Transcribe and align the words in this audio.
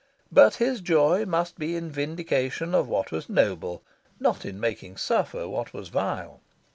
But 0.31 0.55
his 0.55 0.81
joy 0.81 1.25
must 1.25 1.59
be 1.59 1.75
in 1.75 1.91
vindication 1.91 2.73
of 2.73 2.87
what 2.89 3.11
was 3.11 3.29
noble, 3.29 3.83
not 4.19 4.45
in 4.45 4.59
making 4.59 4.97
suffer 4.97 5.47
what 5.47 5.73
was 5.73 5.89
vile. 5.89 6.41